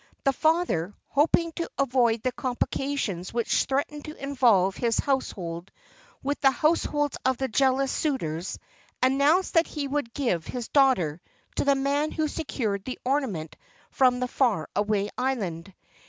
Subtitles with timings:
[0.23, 5.69] The father, hoping to avoid the complications which threatened to involve his household
[6.23, 8.57] with the households of the jealous suitors,
[9.03, 11.21] announced that he would give his daughter
[11.57, 13.55] to the man who secured the ornament
[13.91, 15.71] from the far away island.